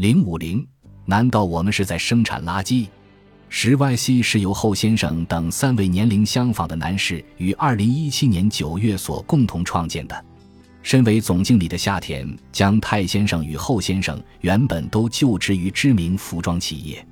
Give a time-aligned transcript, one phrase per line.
[0.00, 0.66] 零五零，
[1.04, 2.86] 难道我们是在生产垃圾？
[3.50, 10.24] 十 YC 是由后先生等三位年龄相仿的男士于二零一七年九月所共同创建的。
[10.82, 17.06] 身为总经理的夏田将泰先生与后先生原本都就职于知名服装企业，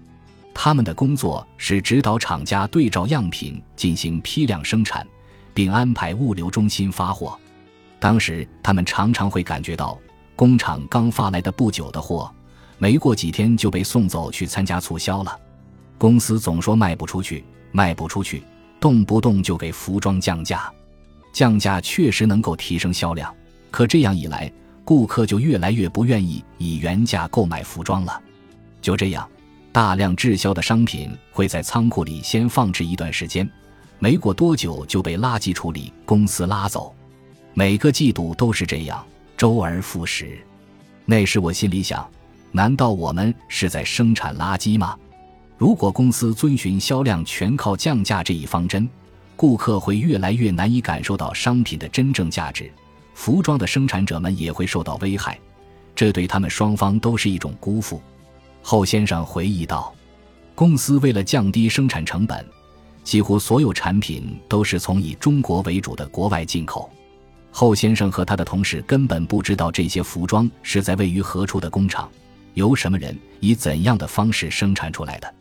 [0.55, 5.07] 他们的工作是指导厂家对照样品进行批量生产，
[5.53, 7.39] 并安排物流中心发货。
[8.01, 9.99] 当时他们常常会感觉到，
[10.35, 12.35] 工厂刚发来的不久的货，
[12.79, 15.39] 没过几天就被送走去参加促销了。
[15.99, 18.43] 公司总说卖不出去，卖不出去，
[18.81, 20.73] 动不动就给服装降价。
[21.33, 23.35] 降价确实能够提升销量。
[23.71, 24.51] 可这样一来，
[24.85, 28.23] 顾客就越来越不愿意以原价购买服装了。
[28.81, 29.29] 就这样，
[29.73, 33.49] 大量滞销的商品会在仓库里先放置一段时间，
[33.99, 36.95] 没过多久就被垃圾处理公司拉走。
[37.55, 39.05] 每个季度都是这样，
[39.37, 40.39] 周而复始。
[41.05, 42.09] 那时我心里想：
[42.53, 44.97] 难道我们是在生产垃圾吗？
[45.57, 48.89] 如果公司遵循销量全靠降价这一方针，
[49.37, 52.71] 顾客会越来越难以感受到商品的真正价值。
[53.15, 55.39] 服装的生产者们也会受到危害，
[55.95, 58.01] 这对他们双方都是一种辜负。
[58.63, 59.93] 后先生回忆道
[60.55, 62.47] ：“公司为了降低生产成本，
[63.03, 66.89] 几乎所有产品都是从以中国为主的国外进口。
[67.51, 72.09] 后先生和他的同事根本不知道这些服装是在位于何处的工厂，
[72.59, 75.38] 由什么人以怎样的方式生产出来的。